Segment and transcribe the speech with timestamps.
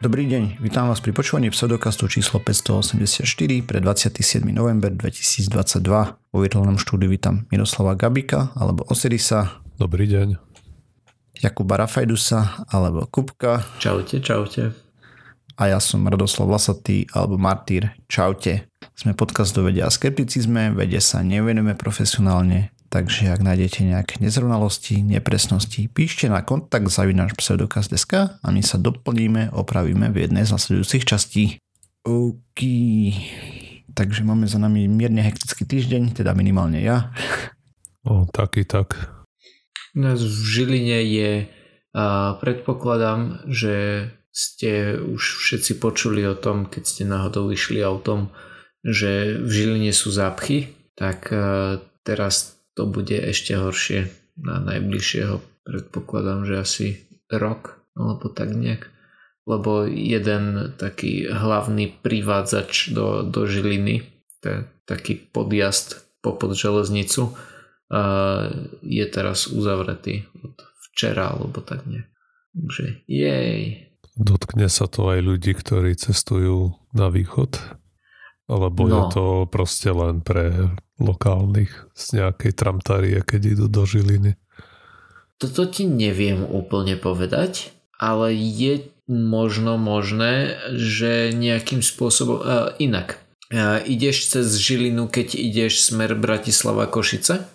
[0.00, 3.20] Dobrý deň, vítam vás pri počúvaní pseudokastu číslo 584
[3.60, 4.48] pre 27.
[4.48, 5.52] november 2022.
[6.32, 9.60] Vo virtuálnom štúdiu vítam Miroslava Gabika alebo Osirisa.
[9.76, 10.40] Dobrý deň.
[11.44, 13.60] Jakuba Rafajdusa alebo Kupka.
[13.76, 14.72] Čaute, čaute.
[15.60, 17.92] A ja som Radoslav Lasatý alebo Martýr.
[18.08, 18.72] Čaute.
[18.96, 24.98] Sme podcast do vedia a skepticizme, vede sa nevenujeme profesionálne, Takže ak nájdete nejaké nezrovnalosti,
[25.06, 31.06] nepresnosti, píšte na kontakt zavinač pseudokaz.sk a my sa doplníme, opravíme v jednej z nasledujúcich
[31.06, 31.62] častí.
[32.02, 32.60] OK.
[33.94, 37.14] Takže máme za nami mierne hektický týždeň, teda minimálne ja.
[38.02, 38.98] O, taký tak.
[39.94, 41.32] Dnes v Žiline je,
[41.94, 48.34] a predpokladám, že ste už všetci počuli o tom, keď ste náhodou išli autom,
[48.82, 51.30] že v Žiline sú zápchy, tak
[52.02, 54.08] teraz to bude ešte horšie
[54.40, 55.44] na najbližšieho.
[55.68, 56.88] Predpokladám, že asi
[57.28, 58.88] rok alebo tak nejak.
[59.44, 64.08] Lebo jeden taký hlavný privádzač do, do Žiliny,
[64.40, 67.36] to je taký podjazd popod železnicu,
[68.80, 70.56] je teraz uzavretý od
[70.88, 72.08] včera alebo tak nejak.
[72.56, 73.92] Takže jej.
[74.16, 77.60] Dotkne sa to aj ľudí, ktorí cestujú na východ?
[78.48, 78.88] Alebo no.
[78.88, 84.36] je to proste len pre lokálnych z nejakej tramtárie, keď idú do Žiliny?
[85.40, 92.38] Toto ti neviem úplne povedať, ale je možno možné, že nejakým spôsobom...
[92.44, 93.16] Uh, inak,
[93.50, 97.48] uh, ideš cez Žilinu, keď ideš smer Bratislava Košice?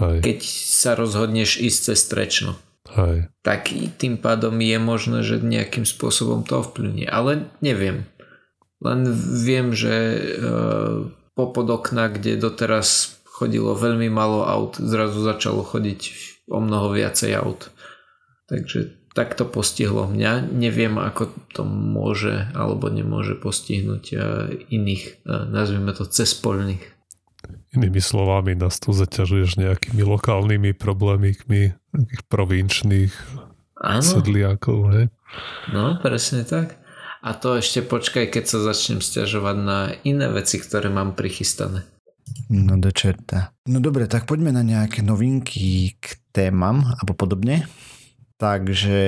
[0.00, 0.24] Hej.
[0.24, 2.58] Keď sa rozhodneš ísť cez Strečno.
[2.96, 3.28] Hej.
[3.44, 7.04] Tak tým pádom je možné, že nejakým spôsobom to ovplyvní.
[7.04, 8.08] Ale neviem.
[8.80, 9.04] Len
[9.44, 9.94] viem, že
[10.40, 16.00] uh, popod okna, kde doteraz chodilo veľmi malo aut, zrazu začalo chodiť
[16.50, 17.70] o mnoho viacej aut.
[18.50, 20.50] Takže tak to postihlo mňa.
[20.50, 24.18] Neviem, ako to môže alebo nemôže postihnúť
[24.66, 26.82] iných, nazvime to cespolných.
[27.78, 31.78] Inými slovami nás tu zaťažuješ nejakými lokálnymi problémikmi
[32.26, 33.12] provinčných
[33.78, 34.02] Áno.
[34.02, 35.06] sedliakov, hej?
[35.70, 36.80] No, presne tak.
[37.28, 41.84] A to ešte počkaj, keď sa začnem stiažovať na iné veci, ktoré mám prichystané.
[42.48, 43.52] No do čerta.
[43.68, 47.68] No dobre, tak poďme na nejaké novinky k témam alebo podobne.
[48.40, 49.00] Takže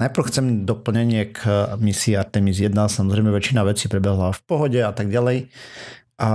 [0.00, 2.72] najprv chcem doplnenie k misii Artemis 1.
[2.72, 5.52] Samozrejme väčšina vecí prebehla v pohode a tak ďalej.
[6.24, 6.30] A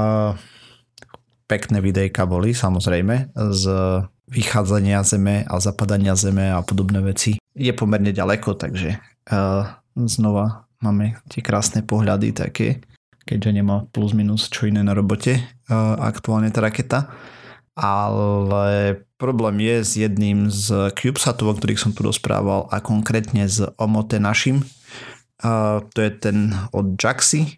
[1.49, 3.63] pekné videjka boli samozrejme z
[4.29, 7.41] vychádzania zeme a zapadania zeme a podobné veci.
[7.57, 9.01] Je pomerne ďaleko, takže
[9.33, 12.83] uh, znova máme tie krásne pohľady také,
[13.23, 15.39] keďže nemá plus minus čo iné na robote
[15.97, 17.07] aktuálne tá raketa.
[17.73, 23.65] Ale problém je s jedným z CubeSatov, o ktorých som tu rozprával a konkrétne s
[23.81, 24.61] Omote našim.
[25.41, 27.57] To je ten od Jaxi,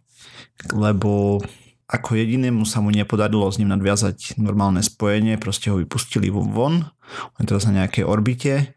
[0.72, 1.44] lebo
[1.92, 6.88] ako jedinému sa mu nepodarilo s ním nadviazať normálne spojenie, proste ho vypustili von,
[7.36, 8.74] on je teraz na nejakej orbite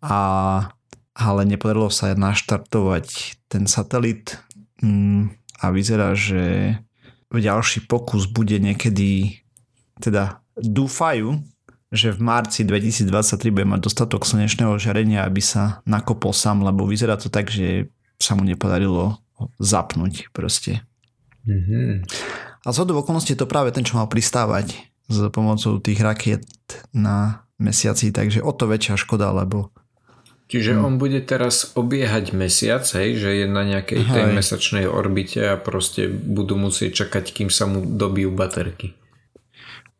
[0.00, 0.18] a
[1.12, 4.40] ale nepodarilo sa naštartovať ten satelit
[4.80, 6.76] mm, a vyzerá, že
[7.32, 9.40] ďalší pokus bude niekedy,
[10.00, 11.40] teda dúfajú,
[11.92, 17.20] že v marci 2023 bude mať dostatok slnečného žarenia, aby sa nakopol sám, lebo vyzerá
[17.20, 19.20] to tak, že sa mu nepodarilo
[19.60, 20.80] zapnúť proste.
[21.44, 22.06] Mm-hmm.
[22.62, 24.72] A z hodou okolností je to práve ten, čo mal pristávať
[25.10, 26.46] s pomocou tých rakiet
[26.94, 29.74] na mesiaci, takže o to väčšia škoda, lebo
[30.52, 30.84] Čiže hmm.
[30.84, 36.12] on bude teraz obiehať mesiac, hej, že je na nejakej tej mesačnej orbite a proste
[36.12, 38.92] budú musieť čakať, kým sa mu dobijú baterky.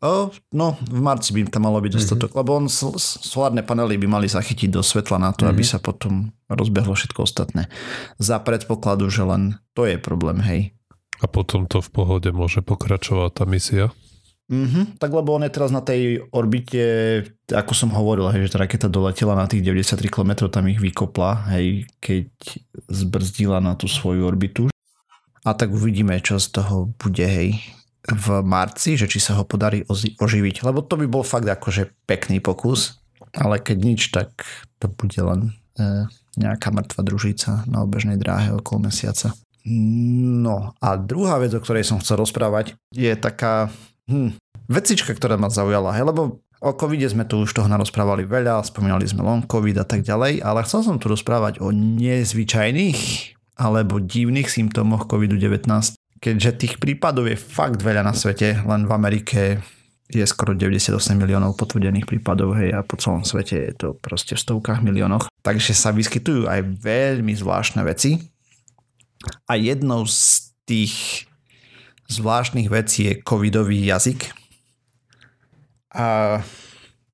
[0.05, 2.41] O, no, v marci by tam malo byť dostatok, mm-hmm.
[2.45, 5.57] lebo on solárne panely by mali zachytiť do svetla na to, mm-hmm.
[5.57, 7.73] aby sa potom rozbehlo všetko ostatné.
[8.21, 10.61] Za predpokladu, že len to je problém, hej.
[11.23, 13.95] A potom to v pohode môže pokračovať tá misia?
[14.51, 16.85] Mm-hmm, tak lebo on je teraz na tej orbite,
[17.49, 21.55] ako som hovoril, hej, že tá raketa doletela na tých 93 km, tam ich vykopla,
[21.57, 22.29] hej, keď
[22.91, 24.69] zbrzdila na tú svoju orbitu.
[25.43, 27.63] A tak uvidíme, čo z toho bude, hej,
[28.03, 29.87] v marci, že či sa ho podarí
[30.19, 30.67] oživiť.
[30.67, 32.99] Lebo to by bol fakt akože pekný pokus,
[33.33, 34.43] ale keď nič, tak
[34.83, 39.33] to bude len e, nejaká mŕtva družica na obežnej dráhe okolo mesiaca.
[39.63, 43.71] No a druhá vec, o ktorej som chcel rozprávať, je taká
[44.11, 44.39] hm,
[44.71, 49.07] vecička, ktorá ma zaujala, hej, lebo o covide sme tu už toho narozprávali veľa, spomínali
[49.07, 53.01] sme long covid a tak ďalej, ale chcel som tu rozprávať o nezvyčajných
[53.59, 55.69] alebo divných symptómoch COVID-19,
[56.23, 59.41] keďže tých prípadov je fakt veľa na svete, len v Amerike
[60.13, 64.45] je skoro 98 miliónov potvrdených prípadov, hej, a po celom svete je to proste v
[64.45, 65.33] stovkách miliónoch.
[65.41, 68.21] Takže sa vyskytujú aj veľmi zvláštne veci
[69.47, 71.27] A jednou z tých
[72.13, 74.29] zvláštnych vecí je covidový jazyk.
[75.97, 76.39] A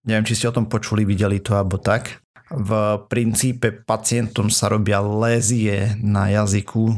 [0.02, 2.22] neviem, či ste o tom počuli, videli to alebo tak.
[2.48, 2.70] V
[3.12, 6.96] princípe pacientom sa robia lézie na jazyku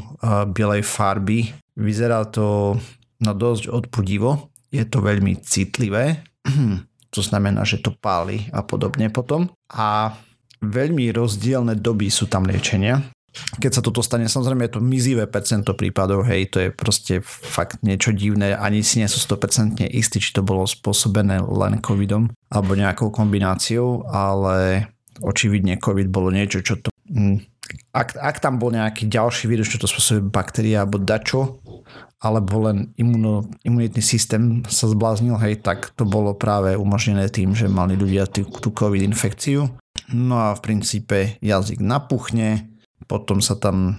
[0.54, 1.50] bielej farby.
[1.74, 2.78] Vyzerá to
[3.20, 4.54] no dosť odpudivo.
[4.70, 6.24] Je to veľmi citlivé.
[7.10, 9.50] To znamená, že to páli a podobne potom.
[9.66, 10.14] A
[10.62, 13.02] veľmi rozdielne doby sú tam liečenia
[13.58, 17.82] keď sa toto stane, samozrejme je to mizivé percento prípadov, hej, to je proste fakt
[17.82, 22.74] niečo divné, ani si nie sú 100% istí, či to bolo spôsobené len covidom alebo
[22.74, 24.90] nejakou kombináciou, ale
[25.20, 26.88] očividne covid bolo niečo, čo to...
[27.10, 27.42] Hm,
[27.94, 31.62] ak, ak tam bol nejaký ďalší vírus, čo to spôsobuje baktéria alebo dačo,
[32.20, 37.64] alebo len imuno, imunitný systém sa zbláznil, hej, tak to bolo práve umožnené tým, že
[37.64, 39.72] mali ľudia tú, tú covid infekciu.
[40.12, 42.68] No a v princípe jazyk napuchne,
[43.10, 43.98] potom sa tam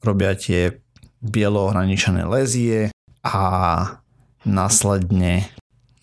[0.00, 0.80] robia tie
[1.20, 2.88] bielo ohraničené lézie
[3.20, 3.44] a
[4.48, 5.44] následne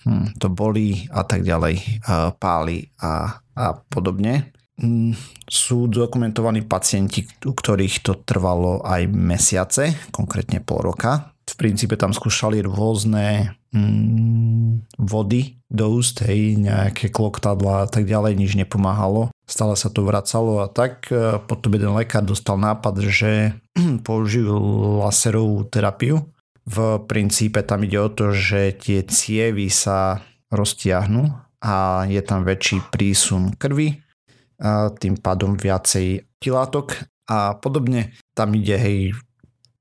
[0.06, 2.06] hm, to bolí a tak ďalej,
[2.38, 4.54] páli a, a podobne.
[4.78, 5.18] Hm,
[5.50, 12.16] sú dokumentovaní pacienti, u ktorých to trvalo aj mesiace, konkrétne pol roka, v princípe tam
[12.16, 19.34] skúšali rôzne mm, vody do úst, hej, nejaké kloktadla a tak ďalej, nič nepomáhalo.
[19.54, 23.54] Stále sa to vracalo a tak e, potom jeden lekár dostal nápad, že
[24.08, 24.58] použijú
[25.06, 26.26] laserovú terapiu.
[26.66, 31.30] V princípe tam ide o to, že tie cievy sa roztiahnu
[31.62, 34.02] a je tam väčší prísun krvi,
[34.58, 38.16] a tým pádom viacej tilátok a podobne.
[38.34, 39.14] Tam ide hej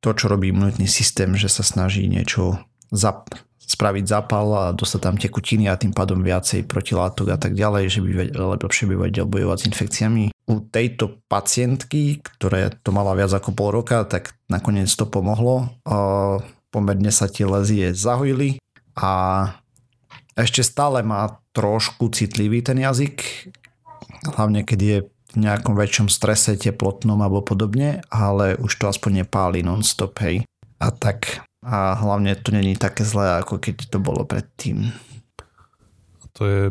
[0.05, 2.61] to, čo robí imunitný systém, že sa snaží niečo
[2.93, 3.33] zap,
[3.73, 8.01] spraviť zápal a dostať tam tekutiny a tým pádom viacej protilátok a tak ďalej, že
[8.05, 10.25] by vedel, lepšie by vedel bojovať s infekciami.
[10.53, 15.73] U tejto pacientky, ktoré to mala viac ako pol roka, tak nakoniec to pomohlo.
[16.69, 18.61] Pomerne sa tie lezie zahojili
[18.97, 19.13] a
[20.37, 23.49] ešte stále má trošku citlivý ten jazyk,
[24.37, 24.99] hlavne keď je
[25.33, 30.45] v nejakom väčšom strese teplotnom alebo podobne, ale už to aspoň nepáli non-stop, hej.
[30.81, 34.91] A tak a hlavne to není také zlé, ako keď to bolo predtým.
[36.41, 36.63] To je,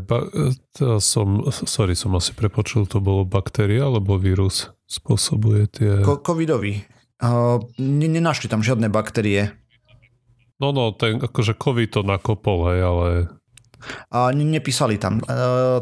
[0.75, 5.91] to som, sorry, som asi prepočul, to bolo baktéria alebo vírus spôsobuje tie...
[6.03, 6.83] Ko- covidový.
[7.21, 9.53] Uh, nenašli tam žiadne baktérie.
[10.57, 13.09] No no, ten akože covid to nakopol, hej, ale
[14.13, 15.17] a nepísali tam.
[15.17, 15.25] E,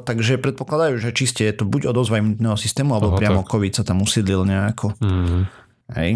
[0.07, 3.51] takže predpokladajú, že čiste je to buď odozva imunitného systému, alebo Aha, priamo tak.
[3.51, 4.95] COVID sa tam usídlil nejako.
[5.03, 5.41] Mm.
[5.99, 6.11] Hej.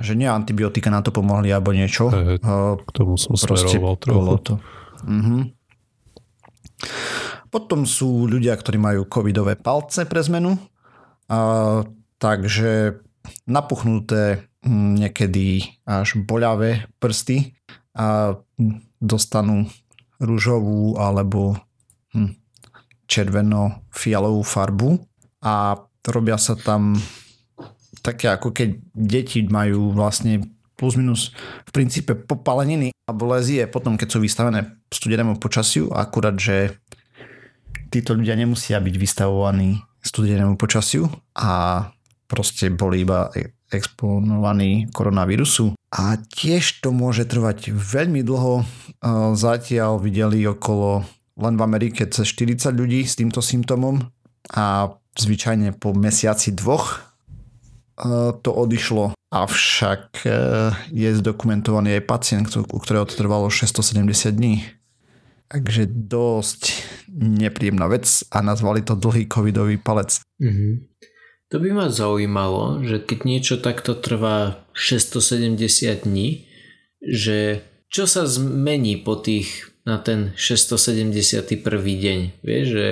[0.00, 2.08] Že nie antibiotika na to pomohli, alebo niečo.
[2.08, 2.40] Hey,
[2.78, 4.36] k tomu som smeroval trochu.
[4.48, 4.54] To.
[5.04, 5.42] Mm-hmm.
[7.48, 10.56] Potom sú ľudia, ktorí majú covidové palce pre zmenu.
[11.28, 11.84] A,
[12.20, 13.02] takže
[13.48, 17.56] napuchnuté niekedy až boľavé prsty
[17.94, 18.36] a
[18.98, 19.70] dostanú
[20.18, 21.54] rúžovú alebo
[22.12, 22.34] hm,
[23.06, 24.98] červeno-fialovú farbu
[25.40, 25.78] a
[26.08, 26.98] robia sa tam
[28.08, 30.48] také ako keď deti majú vlastne
[30.80, 31.36] plus minus
[31.68, 36.80] v princípe popaleniny alebo lezie potom, keď sú vystavené studenému počasiu, akurát, že
[37.92, 41.84] títo ľudia nemusia byť vystavovaní studenému počasiu a
[42.28, 43.32] proste boli iba
[43.68, 45.76] exponovaní koronavírusu.
[45.88, 48.64] A tiež to môže trvať veľmi dlho.
[49.36, 51.04] Zatiaľ videli okolo
[51.40, 54.04] len v Amerike cez 40 ľudí s týmto symptomom
[54.52, 57.07] a zvyčajne po mesiaci dvoch
[58.42, 59.12] to odišlo.
[59.28, 60.30] Avšak e,
[60.88, 64.64] je zdokumentovaný aj pacient, u ktorého to trvalo 670 dní.
[65.48, 66.62] Takže dosť
[67.12, 70.20] nepríjemná vec a nazvali to dlhý covidový palec.
[70.40, 70.72] Mm-hmm.
[71.48, 76.44] To by ma zaujímalo, že keď niečo takto trvá 670 dní,
[77.00, 81.64] že čo sa zmení po tých na ten 671.
[81.80, 82.18] deň.
[82.44, 82.86] Vieš, že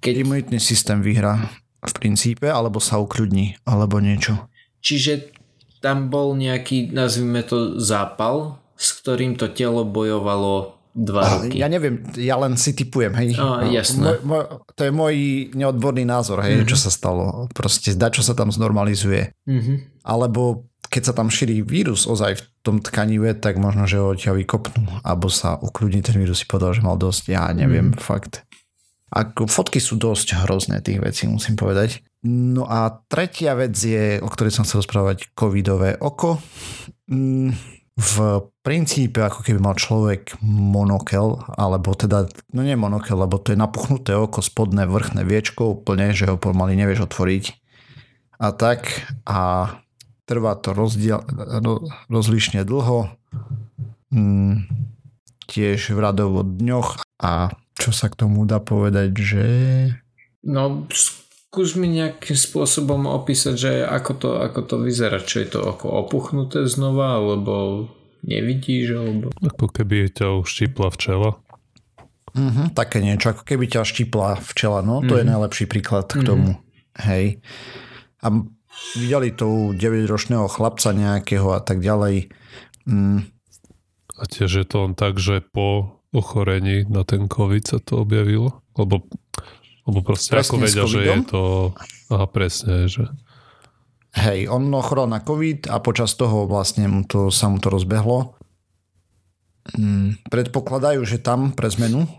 [0.00, 0.12] keď...
[0.24, 4.48] Imunitný systém vyhrá v princípe, alebo sa ukľudní, alebo niečo.
[4.84, 5.32] Čiže
[5.80, 11.56] tam bol nejaký, nazvime to, zápal, s ktorým to telo bojovalo dva roky.
[11.60, 13.38] Ja neviem, ja len si typujem, hej.
[13.38, 14.18] Oh, jasné.
[14.20, 14.42] Moj, moj,
[14.74, 15.14] to je môj
[15.54, 16.70] neodborný názor, hej, mm-hmm.
[16.70, 17.46] čo sa stalo.
[17.54, 19.32] Proste zdá, čo sa tam znormalizuje.
[19.46, 19.76] Mm-hmm.
[20.02, 24.34] Alebo keď sa tam šíri vírus ozaj v tom tkanive, tak možno, že ho ťa
[24.34, 25.06] vykopnú.
[25.06, 27.30] Alebo sa ukľudní ten vírus, si povedal, že mal dosť.
[27.30, 28.02] Ja neviem, mm.
[28.02, 28.42] fakt.
[29.10, 32.06] Ako fotky sú dosť hrozné tých vecí, musím povedať.
[32.22, 36.38] No a tretia vec je, o ktorej som chcel rozprávať, covidové oko.
[37.10, 37.50] Mm,
[38.00, 38.14] v
[38.62, 44.14] princípe ako keby mal človek monokel, alebo teda, no nie monokel, lebo to je napuchnuté
[44.14, 47.44] oko, spodné vrchné viečko úplne, že ho pomaly nevieš otvoriť.
[48.40, 49.74] A tak, a
[50.24, 51.20] trvá to rozdiel,
[52.08, 53.12] rozlišne dlho,
[54.14, 54.70] mm,
[55.50, 59.44] tiež v radovo dňoch a čo sa k tomu dá povedať, že...
[60.46, 65.60] No, skús mi nejakým spôsobom opísať, že ako to, ako to vyzerá, čo je to
[65.66, 67.86] ako opuchnuté znova, alebo
[68.22, 69.34] nevidíš, alebo...
[69.42, 71.36] Ako keby ťa uštípla včela.
[72.30, 75.18] Mm-hmm, také niečo, ako keby ťa štipla včela, no to mm-hmm.
[75.18, 75.30] je mhm.
[75.34, 76.54] najlepší príklad k tomu.
[76.54, 77.02] Mm-hmm.
[77.10, 77.24] Hej.
[78.22, 78.26] A
[78.94, 82.30] videli to u 9-ročného chlapca nejakého a tak ďalej.
[82.86, 83.26] Mm.
[84.20, 88.62] A tiež je to on tak, že po ochorení na ten COVID sa to objavilo?
[88.74, 89.06] Lebo,
[89.86, 91.42] lebo proste presne ako vedia, že je to...
[92.10, 93.06] Aha, presne, že...
[94.10, 98.34] Hej, on ochorel na COVID a počas toho vlastne mu to, sa mu to rozbehlo.
[99.78, 102.10] Mm, predpokladajú, že tam pre zmenu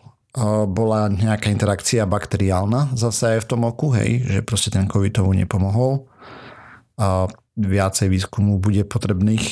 [0.71, 5.35] bola nejaká interakcia bakteriálna zase aj v tom oku, hej, že proste ten COVID tomu
[5.35, 6.07] nepomohol.
[7.59, 9.45] Viacej výskumu bude potrebných,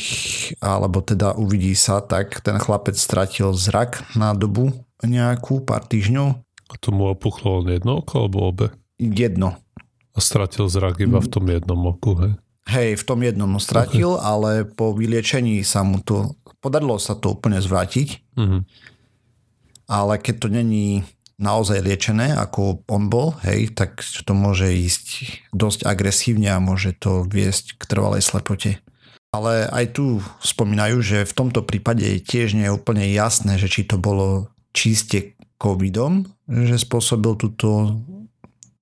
[0.63, 4.71] alebo teda uvidí sa, tak ten chlapec stratil zrak na dobu
[5.03, 6.27] nejakú, pár týždňov.
[6.69, 8.67] A tomu opuchlo len jedno oko alebo obe?
[8.99, 9.57] Jedno.
[10.13, 12.33] A stratil zrak iba v tom jednom oku, hej?
[12.69, 14.21] Hej, v tom jednom stratil, okay.
[14.21, 18.37] ale po vyliečení sa mu to, podarilo sa to úplne zvrátiť.
[18.37, 18.61] Mm-hmm.
[19.89, 21.01] Ale keď to není
[21.39, 25.05] naozaj liečené, ako on bol, hej, tak to môže ísť
[25.55, 28.83] dosť agresívne a môže to viesť k trvalej slepote.
[29.31, 33.87] Ale aj tu spomínajú, že v tomto prípade tiež nie je úplne jasné, že či
[33.87, 37.99] to bolo čiste covidom, že spôsobil túto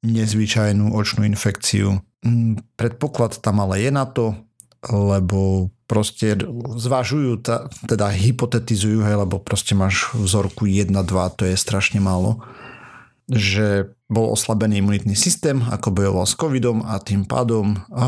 [0.08, 2.00] nezvyčajnú očnú infekciu.
[2.24, 4.40] Mm, predpoklad tam ale je na to,
[4.88, 6.36] lebo proste
[6.77, 7.41] zvažujú,
[7.88, 10.91] teda hypotetizujú, hej, lebo proste máš vzorku 1-2,
[11.39, 12.44] to je strašne málo,
[13.32, 18.06] že bol oslabený imunitný systém, ako bojoval s covidom a tým pádom a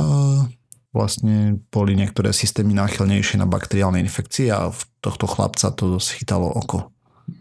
[0.91, 6.51] vlastne boli niektoré systémy náchylnejšie na bakteriálne infekcie a v tohto chlapca to dosť chytalo
[6.51, 6.91] oko.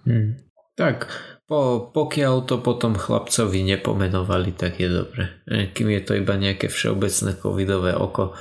[0.04, 0.38] Hmm.
[0.78, 1.10] Tak,
[1.48, 5.42] po, pokiaľ to potom chlapcovi nepomenovali, tak je dobre.
[5.48, 8.36] E, kým je to iba nejaké všeobecné covidové oko,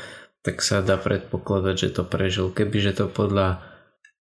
[0.48, 2.48] tak sa dá predpokladať, že to prežil.
[2.56, 3.60] Kebyže to podľa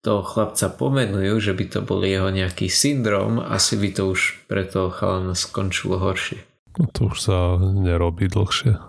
[0.01, 4.65] toho chlapca pomenujú, že by to bol jeho nejaký syndrom, asi by to už pre
[4.65, 6.41] toho chalana skončilo horšie.
[6.81, 8.81] No to už sa nerobí dlhšie.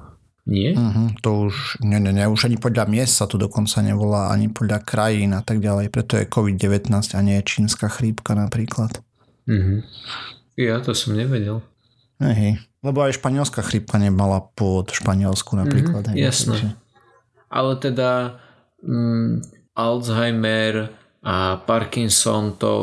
[0.46, 0.78] Nie?
[0.78, 4.48] Uh-huh, to už, nie, nie, nie, už ani podľa miest sa to dokonca nevolá, ani
[4.48, 5.92] podľa krajín a tak ďalej.
[5.92, 9.04] Preto je COVID-19 a nie čínska chrípka napríklad.
[9.50, 9.84] Uh-huh.
[10.56, 11.66] Ja to som nevedel.
[12.22, 16.06] Hej, lebo aj španielská chrípka nemala pôvod v Španielsku napríklad.
[16.06, 16.56] Uh-huh, hej, jasné.
[16.56, 16.85] Takže
[17.56, 18.36] ale teda
[18.84, 19.40] mm,
[19.80, 20.92] Alzheimer
[21.24, 22.74] a Parkinson to,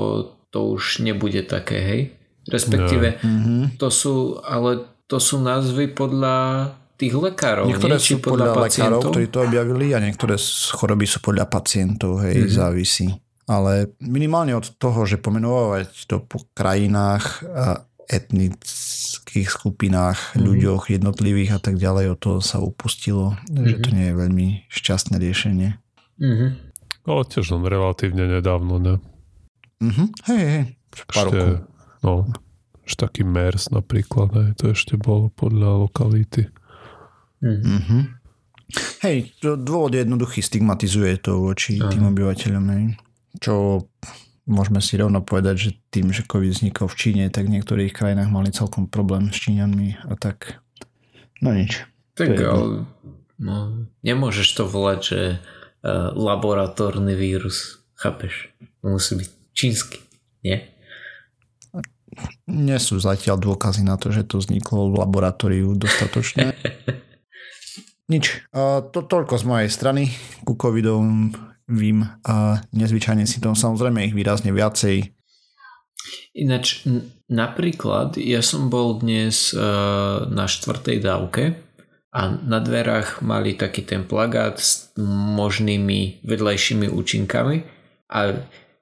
[0.49, 2.03] to už nebude také, hej?
[2.49, 3.29] Respektíve no.
[3.29, 3.79] Mhm.
[3.79, 7.69] to sú, ale to sú názvy podľa tých lekárov.
[7.69, 8.03] Niektoré nie?
[8.03, 10.35] sú podľa, podľa lekárov, ktorí to objavili a niektoré
[10.73, 12.57] choroby sú podľa pacientov, hej, mm-hmm.
[12.57, 13.09] závisí.
[13.51, 17.83] Ale minimálne od toho, že pomenovať to po krajinách a
[19.33, 20.45] etnických skupinách, mm-hmm.
[20.45, 23.65] ľuďoch jednotlivých a tak ďalej, od toho sa upustilo, mm-hmm.
[23.65, 25.81] že to nie je veľmi šťastné riešenie.
[26.21, 26.51] Mm-hmm.
[27.09, 28.95] Ale tiež len relatívne nedávno, ne?
[29.81, 30.09] Mm-hmm.
[30.29, 30.65] Hej, hej,
[31.09, 31.41] pár ešte,
[32.05, 32.29] No,
[32.85, 36.53] už taký MERS napríklad, hej, to ešte bolo podľa lokality.
[37.41, 38.03] Mm-hmm.
[39.01, 41.89] Hej, dôvod je jednoduchý, stigmatizuje to voči Aha.
[41.89, 42.85] tým obyvateľom, hej.
[43.41, 43.89] čo
[44.53, 48.29] môžeme si rovno povedať, že tým, že COVID vznikol v Číne, tak v niektorých krajinách
[48.29, 50.61] mali celkom problém s Číňanmi a tak.
[51.41, 51.89] No nič.
[52.13, 52.85] Tak ale,
[53.41, 57.81] no, nemôžeš to volať, že uh, laboratórny vírus.
[57.97, 58.53] Chápeš?
[58.85, 59.99] Musí byť čínsky,
[60.45, 60.61] nie?
[62.45, 66.53] Nie sú zatiaľ dôkazy na to, že to vzniklo v laboratóriu dostatočne.
[68.13, 68.45] Nič.
[68.53, 70.13] Uh, to toľko z mojej strany
[70.45, 71.33] ku covidovým
[71.73, 75.09] vím a nezvyčajne si to samozrejme ich výrazne viacej.
[76.37, 76.85] Ináč
[77.29, 81.57] napríklad ja som bol dnes uh, na štvrtej dávke
[82.13, 87.57] a na dverách mali taký ten plagát s možnými vedľajšími účinkami
[88.13, 88.19] a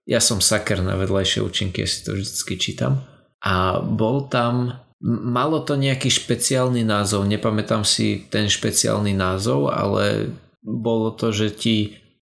[0.02, 3.06] ja som saker na vedľajšie účinky, ja si to vždy čítam
[3.38, 11.14] a bol tam malo to nejaký špeciálny názov, nepamätám si ten špeciálny názov, ale bolo
[11.16, 11.76] to, že ti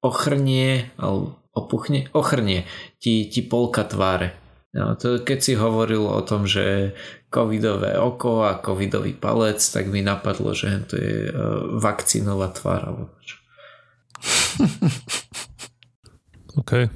[0.06, 2.70] ochrnie, alebo opuchne, ochrnie
[3.02, 4.38] ti, ti polka tváre.
[4.76, 6.92] No, to, keď si hovoril o tom, že
[7.32, 12.92] covidové oko a covidový palec, tak mi napadlo, že to je uh, vakcínová tvár.
[12.92, 13.40] Alebo čo.
[16.60, 16.92] OK.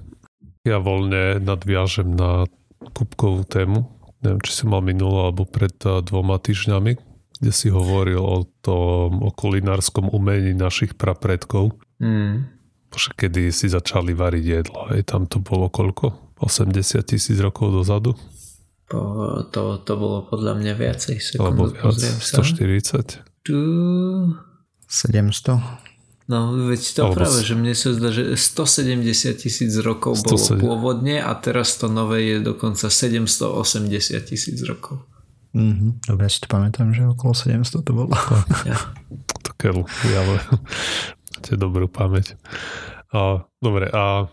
[0.67, 2.51] Ja voľne nadviažem na
[2.91, 3.87] kubkovú tému.
[4.27, 6.99] Neviem, či som mal minulú alebo pred uh, dvoma týždňami,
[7.39, 11.79] kde si hovoril o tom, o kulinárskom umení našich prapredkov.
[12.03, 12.58] Mm.
[12.89, 14.89] Bože, kedy si začali variť jedlo.
[14.89, 16.37] Hej, tam to bolo koľko?
[16.41, 18.17] 80 tisíc rokov dozadu?
[18.89, 18.99] Po,
[19.53, 21.17] to, to bolo podľa mňa viacej.
[21.21, 23.45] Sekundu, Alebo viac, 140?
[23.45, 23.57] Tu...
[24.89, 25.89] 700?
[26.29, 29.01] No, veď to Alebo práve, že mne sa zdá, že 170
[29.41, 30.29] tisíc rokov 170.
[30.29, 33.89] bolo pôvodne a teraz to nové je dokonca 780
[34.29, 35.09] tisíc rokov.
[35.57, 36.05] Mm-hmm.
[36.05, 38.13] Dobre, si to pamätám, že okolo 700 to bolo.
[38.61, 38.77] Ja.
[39.49, 40.37] Také ale
[41.39, 42.35] máte dobrú pamäť.
[43.15, 44.27] A, dobre, a,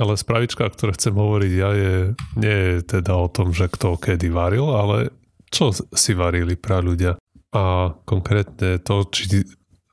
[0.00, 1.94] ale spravička, o ktorej chcem hovoriť ja, je,
[2.40, 5.12] nie je teda o tom, že kto kedy varil, ale
[5.52, 7.20] čo si varili pra ľudia.
[7.52, 9.44] A konkrétne to, či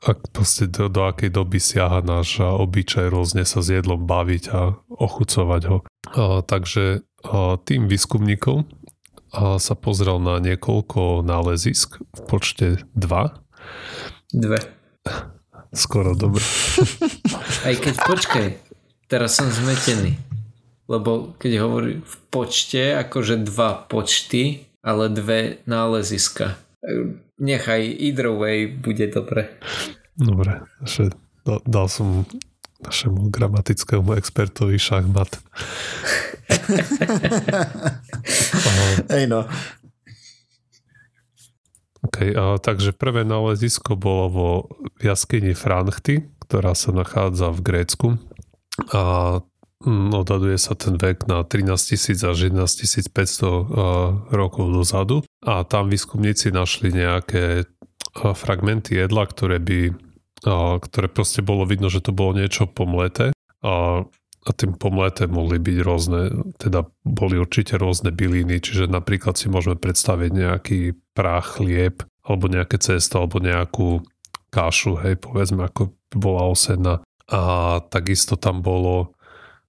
[0.03, 4.75] ak proste do, do akej doby siaha náš obyčaj rôzne sa s jedlom baviť a
[4.87, 5.77] ochucovať ho.
[5.83, 8.63] A, takže a, tým výskumníkom
[9.35, 13.35] a sa pozrel na niekoľko nálezisk v počte dva.
[14.31, 14.63] Dve.
[15.73, 16.45] Skoro dobre.
[17.67, 18.47] Aj keď počkaj,
[19.09, 20.13] teraz som zmetený.
[20.85, 26.59] Lebo keď hovorí v počte, akože dva počty, ale dve náleziska.
[27.39, 29.49] Nechaj, either way bude dobre.
[30.13, 31.09] Dobre, že
[31.65, 32.27] dal som
[32.83, 35.39] našemu gramatickému expertovi šachmat.
[39.13, 39.47] Hej no.
[42.03, 44.49] Okay, a, takže prvé nálezisko bolo vo
[44.99, 48.07] jaskyni Franchty, ktorá sa nachádza v Grécku.
[48.91, 49.39] A
[49.85, 55.23] mm, odhaduje sa ten vek na 13 tisíc až 11 500 rokov dozadu.
[55.47, 57.65] A tam výskumníci našli nejaké
[58.13, 59.95] fragmenty jedla, ktoré by
[60.83, 63.31] ktoré proste bolo vidno, že to bolo niečo pomleté
[63.63, 64.03] a,
[64.43, 66.21] a tým pomleté mohli byť rôzne,
[66.59, 70.79] teda boli určite rôzne byliny, čiže napríklad si môžeme predstaviť nejaký
[71.15, 74.03] prach, chlieb, alebo nejaké cesto, alebo nejakú
[74.51, 76.95] kášu, hej, povedzme, ako bola osedna.
[77.31, 77.41] A
[77.87, 79.15] takisto tam bolo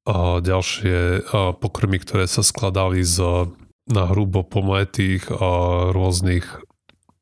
[0.05, 3.49] a ďalšie a pokrmy, ktoré sa skladali z
[3.85, 5.49] na hrubo pomletých a
[5.93, 6.45] rôznych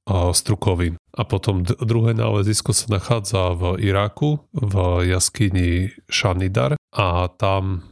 [0.09, 0.99] strukovín.
[1.12, 4.75] A potom druhé nálezisko sa nachádza v Iraku, v
[5.07, 7.87] jaskyni Shanidar a tam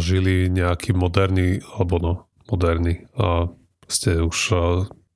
[0.00, 2.12] žili nejakí moderní, alebo no,
[2.48, 3.04] moderní,
[3.84, 4.56] ste už,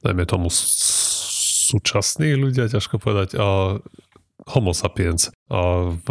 [0.04, 3.40] najmä tomu súčasní ľudia, ťažko povedať,
[4.42, 5.32] homo sapiens
[6.02, 6.06] v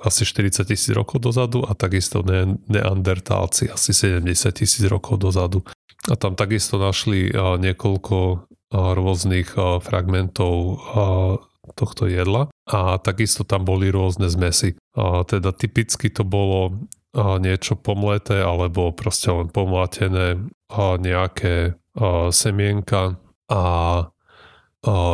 [0.00, 5.60] asi 40 tisíc rokov dozadu a takisto ne- neandertálci asi 70 tisíc rokov dozadu.
[6.10, 9.54] A tam takisto našli niekoľko rôznych
[9.84, 10.80] fragmentov
[11.78, 14.74] tohto jedla a takisto tam boli rôzne zmesy.
[15.28, 20.40] Teda typicky to bolo niečo pomleté alebo proste len pomlatené
[20.76, 21.76] nejaké
[22.32, 23.20] semienka
[23.52, 23.64] a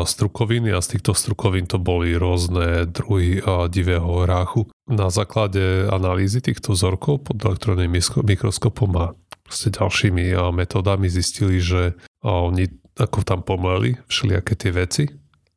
[0.09, 4.71] strukoviny a z týchto strukovín to boli rôzne druhy divého hráchu.
[4.89, 7.93] Na základe analýzy týchto vzorkov pod elektrónnym
[8.25, 9.07] mikroskopom a
[9.51, 15.05] ďalšími metódami zistili, že oni ako tam pomleli všelijaké tie veci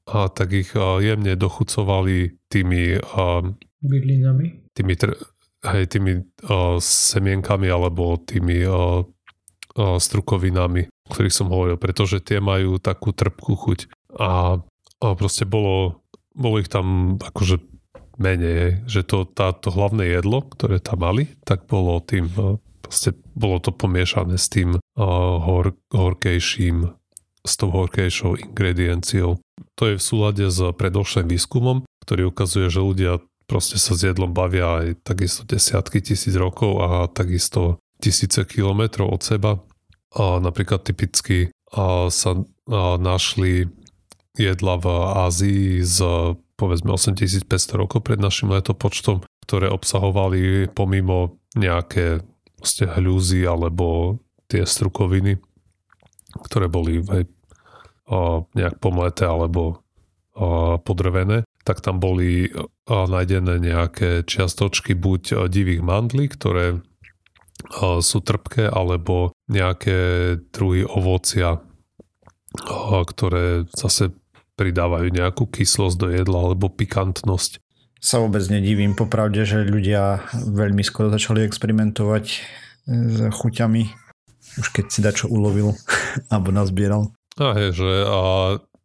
[0.08, 3.01] a tak ich jemne dochucovali tými
[3.82, 4.45] bylinami.
[4.71, 4.93] Tými,
[5.65, 6.13] hej, tými
[6.82, 8.65] semienkami alebo tými
[9.77, 13.80] strukovinami, o ktorých som hovoril, pretože tie majú takú trpkú chuť.
[14.19, 14.60] A,
[15.01, 16.04] a proste bolo,
[16.36, 17.63] bolo ich tam akože
[18.19, 22.30] menej, že to, táto hlavné jedlo, ktoré tam mali, tak bolo tým,
[22.84, 24.82] proste bolo to pomiešané s tým uh,
[25.41, 27.00] hor, horkejším
[27.41, 29.41] s tou horkejšou ingredienciou.
[29.77, 34.32] To je v súlade s predošlým výskumom, ktorý ukazuje, že ľudia proste sa s jedlom
[34.32, 39.51] bavia aj takisto desiatky tisíc rokov a takisto tisíce kilometrov od seba.
[40.15, 41.51] A napríklad typicky
[42.12, 42.32] sa
[42.99, 43.67] našli
[44.36, 44.88] jedla v
[45.27, 45.97] Ázii z
[46.56, 52.21] povedzme 8500 rokov pred našim letopočtom, ktoré obsahovali pomimo nejaké
[52.62, 55.41] hľúzy alebo tie strukoviny
[56.39, 57.24] ktoré boli aj,
[58.08, 59.84] o, nejak pomleté alebo
[60.36, 66.80] o, podrvené, tak tam boli o, nájdené nejaké čiastočky buď divých mandlí, ktoré
[67.82, 69.98] o, sú trpké, alebo nejaké
[70.56, 71.60] druhy ovocia,
[72.67, 74.15] o, ktoré zase
[74.60, 77.58] pridávajú nejakú kyslosť do jedla alebo pikantnosť.
[78.02, 82.26] Sa vôbec nedivím popravde, že ľudia veľmi skoro začali experimentovať
[82.89, 84.00] s chuťami
[84.59, 85.77] už keď si dačo ulovil
[86.33, 87.13] alebo nazbieral.
[87.39, 88.19] A je, že a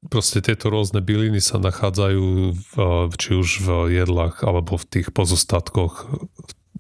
[0.07, 2.75] proste tieto rôzne byliny sa nachádzajú v,
[3.19, 3.69] či už v
[4.03, 6.07] jedlách alebo v tých pozostatkoch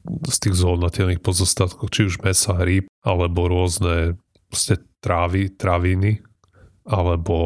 [0.06, 4.14] z tých zónatelných pozostatkoch, či už mesa, rýb alebo rôzne
[4.50, 6.22] proste trávy, tráviny
[6.86, 7.36] alebo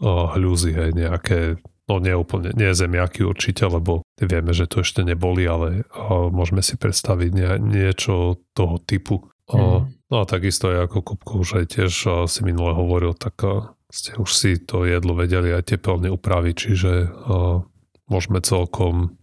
[0.00, 5.04] uh, hľuzy, hej, nejaké no nie úplne, nie zemiaky určite, lebo vieme, že to ešte
[5.04, 9.28] neboli, ale uh, môžeme si predstaviť nie, niečo toho typu.
[9.46, 11.92] Uh, No a takisto aj ako Kupko už aj tiež
[12.30, 13.42] si minule hovoril, tak
[13.90, 16.92] ste už si to jedlo vedeli aj tepelne upraviť, čiže
[18.06, 19.18] môžeme celkom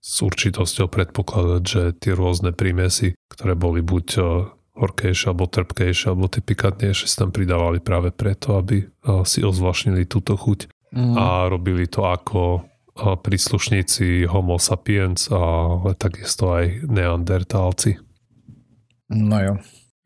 [0.00, 4.06] s určitosťou predpokladať, že tie rôzne prímesy, ktoré boli buď
[4.74, 8.88] horkejšie alebo trpkejšie alebo tie pikantnejšie si tam pridávali práve preto, aby
[9.28, 11.14] si ozvlášnili túto chuť mm.
[11.14, 12.64] a robili to ako
[12.96, 18.09] príslušníci homo sapiens, ale takisto aj neandertálci.
[19.10, 19.54] No jo.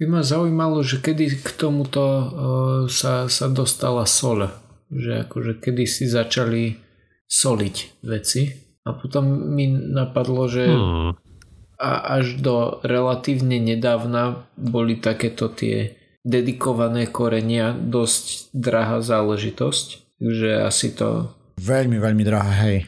[0.00, 2.28] By ma zaujímalo, že kedy k tomuto uh,
[2.90, 4.50] sa, sa dostala sol.
[4.90, 6.80] Že akože kedy si začali
[7.30, 8.50] soliť veci.
[8.84, 11.10] A potom mi napadlo, že hmm.
[11.80, 11.90] a
[12.20, 21.32] až do relatívne nedávna boli takéto tie dedikované korenia dosť drahá záležitosť že asi to...
[21.60, 22.78] Veľmi, veľmi drahé, hej.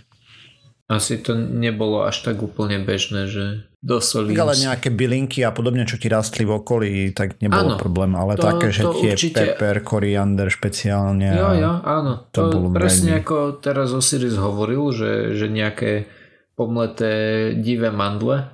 [0.87, 4.35] Asi to nebolo až tak úplne bežné, že do solí...
[4.35, 8.35] Ale nejaké bylinky a podobne, čo ti rastli v okolí, tak nebolo áno, problém, ale
[8.35, 9.38] to, také, že tie určite...
[9.38, 11.31] pepper, koriander špeciálne.
[11.31, 12.27] Jo, jo, áno.
[12.35, 13.22] To, to bolo presne veľmi...
[13.22, 16.11] ako teraz Osiris hovoril, že, že nejaké
[16.59, 17.14] pomleté
[17.55, 18.51] divé mandle,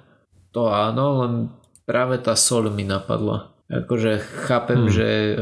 [0.53, 1.33] to áno, len
[1.89, 3.57] práve tá sol mi napadla.
[3.73, 4.93] Akože chápem, hmm.
[4.93, 5.33] že e,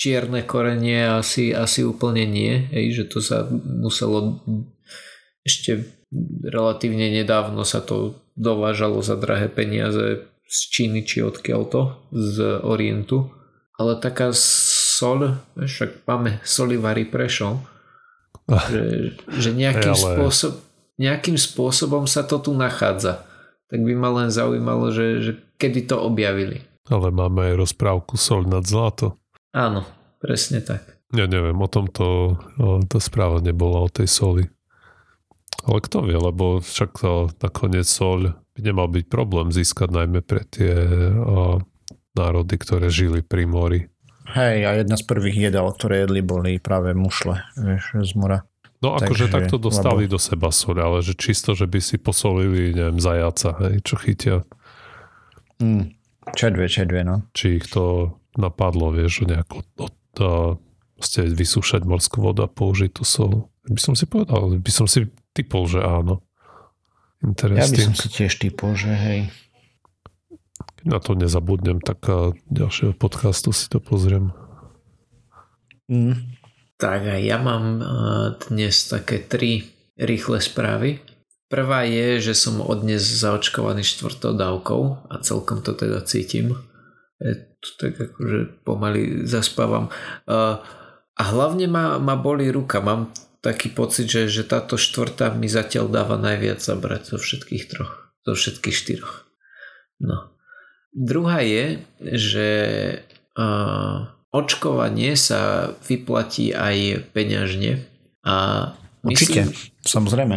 [0.00, 4.40] čierne korenie asi, asi úplne nie, hej, že to sa muselo
[5.44, 5.99] ešte
[6.42, 13.30] relatívne nedávno sa to dovážalo za drahé peniaze z Číny či odkiaľ to, z Orientu.
[13.78, 17.62] Ale taká sol, však máme solivary prešol,
[18.72, 20.14] že, že nejakým, ale...
[20.18, 20.52] spôsob,
[20.98, 23.24] nejakým spôsobom sa to tu nachádza.
[23.70, 26.66] Tak by ma len zaujímalo, že, že kedy to objavili.
[26.90, 29.14] Ale máme aj rozprávku Sol nad zlato.
[29.54, 29.86] Áno,
[30.18, 30.98] presne tak.
[31.14, 32.34] Ja neviem, o tomto
[32.86, 34.50] to správa nebola o tej soli.
[35.60, 40.42] Ale kto vie, lebo však to nakoniec sol by nemal byť problém získať najmä pre
[40.48, 40.72] tie
[41.12, 41.60] o,
[42.16, 43.80] národy, ktoré žili pri mori.
[44.30, 48.46] Hej, a jedna z prvých jedal, ktoré jedli, boli práve mušle vieš, z mora.
[48.80, 50.16] No akože takto dostali lebo...
[50.16, 54.36] do seba sol, ale že čisto, že by si posolili, neviem, zajaca, hej, čo chytia.
[55.60, 55.92] Mm,
[56.32, 57.28] čedve, čedve, no.
[57.36, 59.94] Či ich to napadlo, vieš, nejako od,
[61.00, 63.52] ste vysúšať morskú vodu a použiť tú sol.
[63.68, 65.04] By som si povedal, by som si
[65.36, 66.24] typol, že áno.
[67.20, 69.20] Ja by som si tiež typol, že hej.
[70.80, 72.04] Keď na to nezabudnem, tak
[72.48, 74.32] ďalšieho podcastu si to pozriem.
[75.90, 76.38] Mm.
[76.80, 77.84] Tak a ja mám
[78.48, 79.68] dnes také tri
[80.00, 81.04] rýchle správy.
[81.52, 86.56] Prvá je, že som od dnes zaočkovaný štvrtou dávkou a celkom to teda cítim
[87.60, 89.92] tu tak akože pomaly zaspávam.
[90.26, 92.80] A hlavne ma, ma boli ruka.
[92.80, 98.12] Mám taký pocit, že, že táto štvrtá mi zatiaľ dáva najviac zabrať zo všetkých troch.
[98.24, 99.24] Zo všetkých štyroch.
[100.00, 100.32] No.
[100.92, 102.48] Druhá je, že
[103.36, 107.84] uh, očkovanie sa vyplatí aj peňažne.
[108.24, 108.34] A
[109.00, 110.36] Určite, myslím, samozrejme.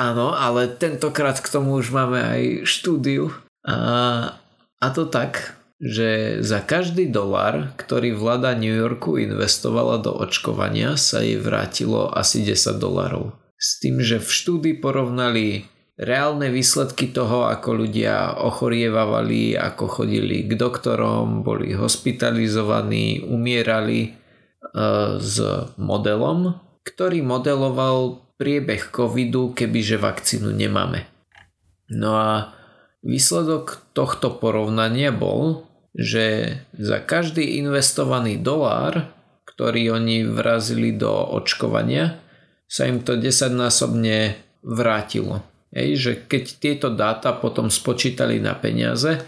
[0.00, 3.28] Áno, ale tentokrát k tomu už máme aj štúdiu.
[3.68, 3.76] A,
[4.80, 11.24] a to tak, že za každý dolar, ktorý vláda New Yorku investovala do očkovania, sa
[11.24, 13.32] jej vrátilo asi 10 dolarov.
[13.56, 15.64] S tým, že v štúdii porovnali
[15.96, 24.10] reálne výsledky toho, ako ľudia ochorievavali, ako chodili k doktorom, boli hospitalizovaní, umierali e,
[25.16, 25.36] s
[25.76, 31.04] modelom, ktorý modeloval priebeh covidu, kebyže vakcínu nemáme.
[31.92, 32.56] No a
[33.04, 39.10] výsledok tohto porovnania bol, že za každý investovaný dolár,
[39.46, 42.16] ktorý oni vrazili do očkovania,
[42.70, 45.42] sa im to desaťnásobne vrátilo.
[45.74, 49.22] Ej, že keď tieto dáta potom spočítali na peniaze,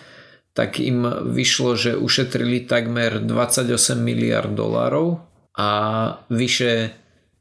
[0.53, 5.23] tak im vyšlo, že ušetrili takmer 28 miliard dolárov
[5.57, 5.71] a
[6.29, 6.93] vyše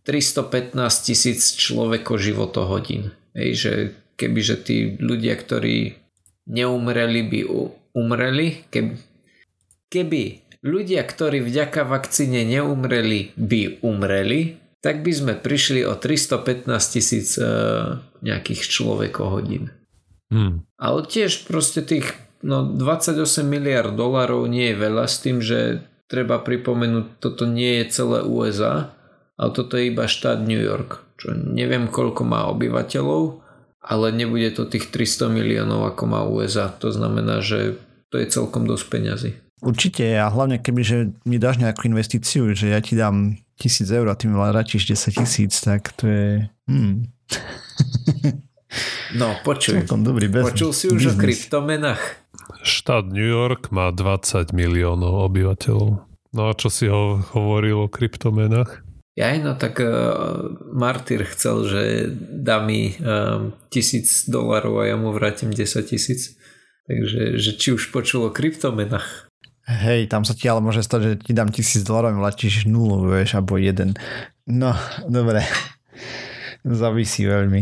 [0.07, 0.73] 315
[1.05, 3.13] tisíc človeko životohodín.
[3.37, 3.73] Ej, že
[4.17, 5.97] kebyže tí ľudia, ktorí
[6.49, 7.39] neumreli, by
[7.93, 9.10] umreli, keby,
[9.91, 10.23] Keby
[10.63, 18.01] ľudia, ktorí vďaka vakcíne neumreli, by umreli, tak by sme prišli o 315 tisíc uh,
[18.23, 19.69] nejakých človekohodín.
[20.31, 20.65] Hmm.
[20.79, 26.39] Ale tiež proste tých no, 28 miliard dolarov nie je veľa s tým, že treba
[26.39, 28.95] pripomenúť, toto nie je celé USA,
[29.35, 33.43] ale toto je iba štát New York, čo neviem koľko má obyvateľov,
[33.81, 36.69] ale nebude to tých 300 miliónov ako má USA.
[36.79, 37.81] To znamená, že
[38.13, 39.31] to je celkom dosť peňazí.
[39.61, 44.09] Určite a hlavne keby, že mi dáš nejakú investíciu, že ja ti dám tisíc eur
[44.09, 46.49] a ty mi vratíš 10 tisíc, tak to je...
[46.65, 47.05] Hmm.
[49.11, 49.83] No, počuj.
[49.83, 50.47] dobrý bez...
[50.47, 51.15] Počul si už business.
[51.15, 52.01] o kryptomenách?
[52.63, 56.07] Štát New York má 20 miliónov obyvateľov.
[56.31, 58.87] No a čo si ho hovoril o kryptomenách?
[59.19, 61.81] Ja no tak uh, Martyr chcel, že
[62.31, 66.39] dá mi um, tisíc dolarov a ja mu vrátim 10 tisíc.
[66.87, 69.30] Takže že či už počul o kryptomenách.
[69.69, 73.37] Hej, tam sa ti ale môže stať, že ti dám tisíc dolarov vlačíš nulu, vieš,
[73.37, 73.93] alebo jeden.
[74.49, 74.73] No,
[75.05, 75.45] dobre.
[76.65, 77.61] Závisí veľmi.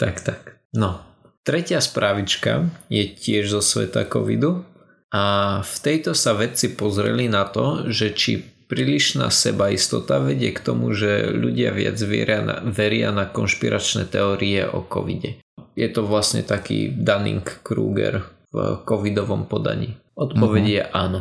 [0.00, 0.40] Tak, tak.
[0.72, 1.04] No.
[1.40, 4.68] Tretia správička je tiež zo sveta covidu
[5.08, 10.94] a v tejto sa vedci pozreli na to, že či prílišná sebaistota vedie k tomu,
[10.94, 15.42] že ľudia viac veria na, veria na konšpiračné teórie o covide.
[15.74, 18.56] Je to vlastne taký Dunning-Kruger v
[18.86, 19.98] covidovom podaní.
[20.20, 20.76] Odpoveď uh-huh.
[20.76, 21.20] je áno.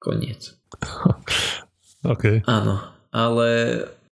[0.00, 0.56] Koniec.
[2.12, 2.48] OK.
[2.48, 2.80] Áno,
[3.12, 3.48] ale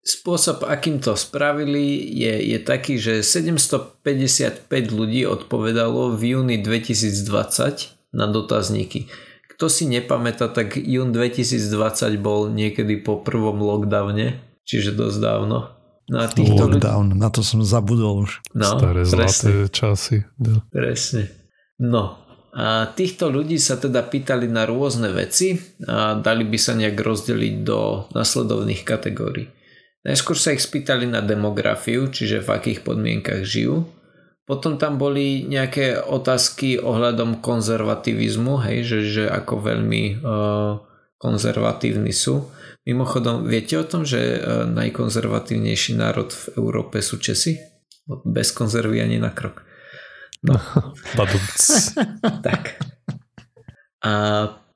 [0.05, 8.27] spôsob, akým to spravili, je, je taký, že 755 ľudí odpovedalo v júni 2020 na
[8.29, 9.09] dotazníky.
[9.57, 14.37] Kto si nepamätá, tak jún 2020 bol niekedy po prvom lockdowne,
[14.69, 15.73] čiže dosť dávno.
[16.07, 17.19] No a týchto Lockdown, ľudí...
[17.19, 18.39] na to som zabudol už.
[18.55, 19.11] No, Staré presne.
[19.11, 20.17] zlaté časy.
[20.39, 20.63] No.
[20.71, 21.23] Presne.
[21.83, 22.26] No,
[22.97, 28.09] týchto ľudí sa teda pýtali na rôzne veci a dali by sa nejak rozdeliť do
[28.17, 29.53] nasledovných kategórií.
[30.07, 33.85] Najskôr sa ich spýtali na demografiu, čiže v akých podmienkach žijú.
[34.47, 40.79] Potom tam boli nejaké otázky ohľadom konzervativizmu, hej, že, že ako veľmi uh,
[41.19, 42.47] konzervatívni sú.
[42.87, 47.59] Mimochodom, viete o tom, že uh, najkonzervatívnejší národ v Európe sú Česi?
[48.07, 49.67] Bez konzervy ani na krok.
[50.47, 50.57] No.
[52.47, 52.79] tak.
[54.07, 54.13] A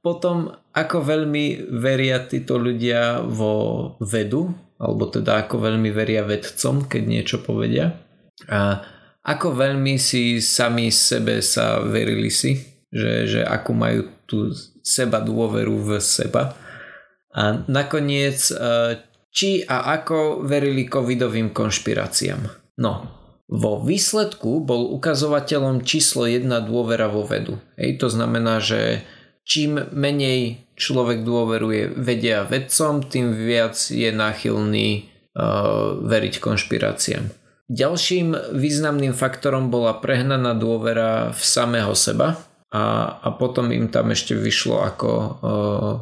[0.03, 7.03] potom, ako veľmi veria títo ľudia vo vedu, alebo teda ako veľmi veria vedcom, keď
[7.05, 8.01] niečo povedia.
[8.49, 8.81] A
[9.21, 12.57] ako veľmi si sami sebe sa verili si,
[12.89, 14.49] že, že ako majú tú
[14.81, 16.57] seba dôveru v seba.
[17.37, 18.57] A nakoniec, e,
[19.29, 22.41] či a ako verili covidovým konšpiráciám.
[22.81, 23.20] No,
[23.51, 27.59] vo výsledku bol ukazovateľom číslo 1 dôvera vo vedu.
[27.75, 29.03] Hej, to znamená, že
[29.43, 34.89] čím menej človek dôveruje vedia vedcom, tým viac je náchylný
[35.35, 37.27] uh, veriť konšpiráciám.
[37.71, 42.39] Ďalším významným faktorom bola prehnaná dôvera v samého seba
[42.71, 45.95] a, a potom im tam ešte vyšlo ako uh,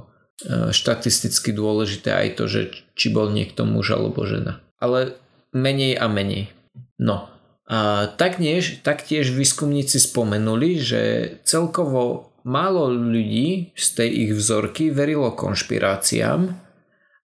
[0.70, 2.60] štatisticky dôležité aj to, že
[2.94, 4.60] či bol niekto muž alebo žena.
[4.78, 5.16] Ale
[5.50, 6.52] menej a menej.
[7.00, 7.26] No,
[7.68, 11.02] a taktiež, taktiež výskumníci spomenuli, že
[11.44, 16.56] celkovo málo ľudí z tej ich vzorky verilo konšpiráciám,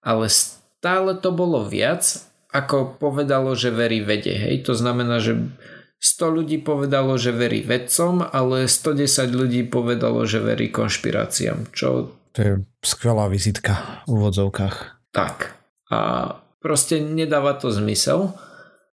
[0.04, 2.04] ale stále to bolo viac,
[2.52, 4.36] ako povedalo, že verí vede.
[4.36, 5.48] Hej, to znamená, že
[6.04, 11.72] 100 ľudí povedalo, že verí vedcom, ale 110 ľudí povedalo, že verí konšpiráciám.
[11.72, 12.12] Čo...
[12.36, 12.52] To je
[12.84, 14.76] skvelá vizitka v úvodzovkách.
[15.16, 15.56] Tak.
[15.88, 15.98] A
[16.60, 18.36] proste nedáva to zmysel.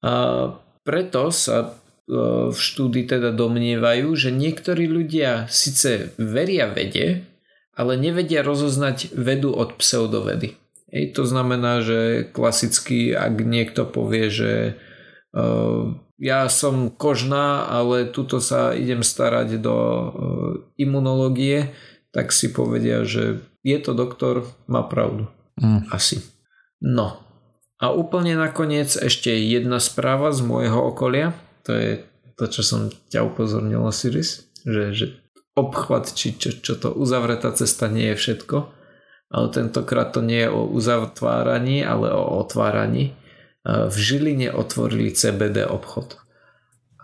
[0.04, 0.52] A
[0.88, 1.68] preto sa e,
[2.48, 7.28] v štúdii teda domnievajú, že niektorí ľudia síce veria vede,
[7.76, 10.56] ale nevedia rozoznať vedu od pseudovedy.
[10.88, 14.52] Ej, to znamená, že klasicky, ak niekto povie, že
[15.36, 20.10] uh, ja som kožná, ale tuto sa idem starať do uh,
[20.80, 21.76] imunológie,
[22.08, 25.28] tak si povedia, že je to doktor, má pravdu.
[25.60, 25.92] Mm.
[25.92, 26.24] Asi.
[26.80, 27.27] No,
[27.78, 31.30] a úplne nakoniec ešte jedna správa z môjho okolia.
[31.62, 32.02] To je
[32.34, 34.50] to, čo som ťa upozornil, Osiris.
[34.66, 35.06] Že, že
[35.54, 38.56] obchvat, či čo, čo to uzavretá cesta nie je všetko.
[39.30, 43.14] Ale tentokrát to nie je o uzatváraní, ale o otváraní.
[43.62, 46.18] V Žiline otvorili CBD obchod.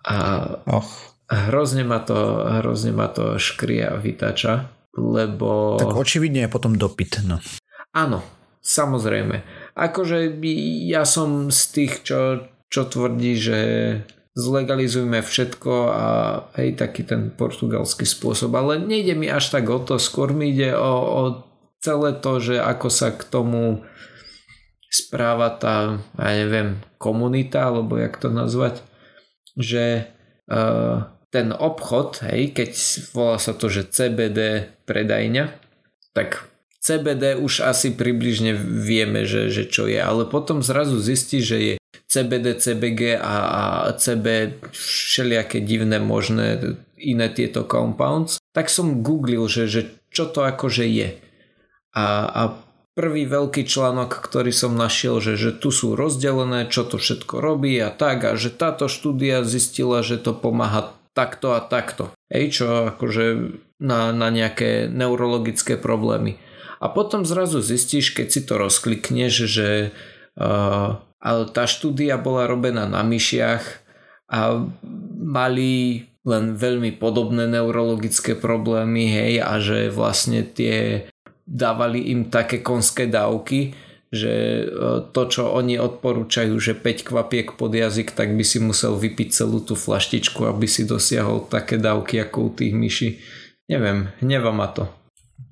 [0.02, 0.16] A
[0.66, 0.90] oh.
[1.30, 2.18] hrozne, ma to,
[2.64, 5.78] hrozne ma to škrie a vytača, lebo...
[5.78, 7.38] Tak očividne je potom dopyt, no.
[7.94, 8.24] Áno,
[8.64, 10.38] samozrejme Akože
[10.87, 13.58] ja som z tých, čo, čo tvrdí, že
[14.34, 16.06] zlegalizujme všetko a
[16.58, 18.54] hej, taký ten portugalský spôsob.
[18.54, 21.22] Ale nejde mi až tak o to, skôr mi ide o, o
[21.82, 23.87] celé to, že ako sa k tomu
[24.90, 28.78] správa tá, ja neviem, komunita, alebo jak to nazvať,
[29.58, 30.10] že
[30.50, 32.70] uh, ten obchod, hej, keď
[33.10, 35.50] volá sa to, že CBD predajňa,
[36.14, 36.46] tak
[36.85, 41.75] CBD už asi približne vieme, že, že čo je, ale potom zrazu zistí, že je
[42.05, 43.62] CBD, CBG a, a
[43.97, 50.85] CB všelijaké divné možné iné tieto compounds, tak som googlil, že, že čo to akože
[50.85, 51.16] je.
[51.97, 52.42] A, a
[52.92, 57.81] prvý veľký článok, ktorý som našiel, že, že tu sú rozdelené, čo to všetko robí
[57.81, 62.12] a tak a že táto štúdia zistila, že to pomáha takto a takto.
[62.29, 66.38] Ej, čo akože na, na nejaké neurologické problémy.
[66.82, 69.68] A potom zrazu zistíš, keď si to rozklikneš, že
[70.38, 73.64] uh, ale tá štúdia bola robená na myšiach
[74.28, 74.68] a
[75.16, 81.08] mali len veľmi podobné neurologické problémy, hej, a že vlastne tie
[81.44, 83.76] dávali im také konské dávky,
[84.08, 84.64] že e,
[85.12, 89.60] to, čo oni odporúčajú, že 5 kvapiek pod jazyk, tak by si musel vypiť celú
[89.60, 93.08] tú flaštičku, aby si dosiahol také dávky ako u tých myší.
[93.68, 94.88] Neviem, hneva ma to.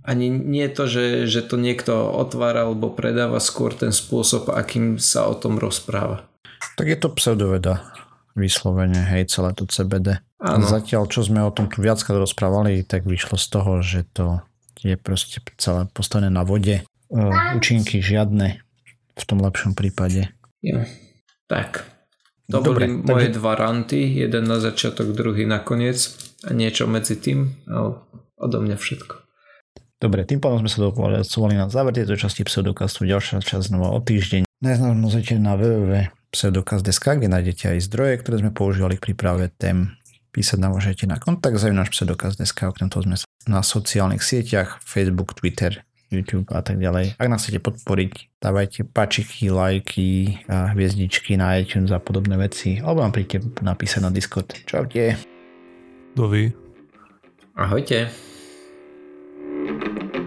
[0.02, 5.30] Ani nie to, že, že to niekto otvára alebo predáva, skôr ten spôsob, akým sa
[5.30, 6.26] o tom rozpráva.
[6.74, 7.86] Tak je to pseudoveda
[8.34, 10.18] vyslovene, hej, celé to CBD.
[10.42, 10.66] Áno.
[10.66, 14.42] Zatiaľ, čo sme o tom tu viackrát rozprávali, tak vyšlo z toho, že to
[14.82, 16.82] je proste celé postavené na vode.
[17.54, 18.58] Účinky žiadne
[19.14, 20.32] v tom lepšom prípade.
[20.64, 20.82] Ja.
[21.46, 21.86] Tak.
[22.50, 23.38] To Dobre, boli moje takže...
[23.38, 26.10] dva ranty, jeden na začiatok, druhý na koniec
[26.42, 28.02] a niečo medzi tým, ale
[28.34, 29.21] odo mňa všetko.
[30.02, 33.06] Dobre, tým pádom sme sa dopovedali na záver tejto časti pseudokastu.
[33.06, 34.42] Ďalšia časť znova o týždeň.
[34.58, 39.94] Nájsť môžete na www.pseudokaz.sk, kde nájdete aj zdroje, ktoré sme používali k príprave tém
[40.32, 45.84] Písať nám môžete na kontakt zavinač pseudokaz.sk, okrem toho sme na sociálnych sieťach, Facebook, Twitter,
[46.08, 47.20] YouTube a tak ďalej.
[47.20, 53.04] Ak nás chcete podporiť, dávajte pačiky, lajky a hviezdičky na iTunes a podobné veci, alebo
[53.04, 54.56] nám príďte napísať na Discord.
[54.64, 55.20] Čaute.
[56.16, 56.48] Dovi.
[57.52, 58.31] Ahojte.
[59.64, 60.21] thank you